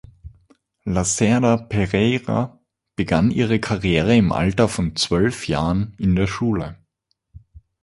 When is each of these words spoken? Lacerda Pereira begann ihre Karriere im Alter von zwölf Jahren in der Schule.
Lacerda 0.83 1.57
Pereira 1.57 2.59
begann 2.95 3.29
ihre 3.29 3.59
Karriere 3.59 4.15
im 4.17 4.31
Alter 4.31 4.67
von 4.67 4.95
zwölf 4.95 5.47
Jahren 5.47 5.93
in 5.99 6.15
der 6.15 6.25
Schule. 6.25 6.75